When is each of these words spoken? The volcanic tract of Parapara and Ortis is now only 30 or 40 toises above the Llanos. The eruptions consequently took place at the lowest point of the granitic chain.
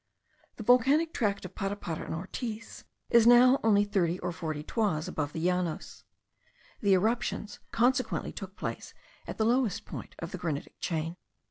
The 0.55 0.63
volcanic 0.63 1.13
tract 1.13 1.45
of 1.45 1.53
Parapara 1.53 2.05
and 2.07 2.15
Ortis 2.15 2.85
is 3.11 3.27
now 3.27 3.59
only 3.63 3.83
30 3.83 4.17
or 4.21 4.31
40 4.31 4.63
toises 4.63 5.07
above 5.07 5.31
the 5.31 5.45
Llanos. 5.47 6.05
The 6.79 6.95
eruptions 6.95 7.59
consequently 7.69 8.31
took 8.31 8.55
place 8.55 8.95
at 9.27 9.37
the 9.37 9.45
lowest 9.45 9.85
point 9.85 10.15
of 10.17 10.31
the 10.31 10.39
granitic 10.39 10.79
chain. 10.79 11.17